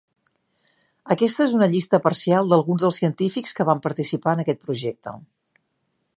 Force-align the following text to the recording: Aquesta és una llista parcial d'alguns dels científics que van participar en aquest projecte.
Aquesta 1.15 1.45
és 1.49 1.53
una 1.57 1.67
llista 1.75 1.99
parcial 2.07 2.49
d'alguns 2.53 2.87
dels 2.87 3.01
científics 3.03 3.55
que 3.61 3.69
van 3.71 3.85
participar 3.87 4.35
en 4.37 4.43
aquest 4.47 4.67
projecte. 4.69 5.17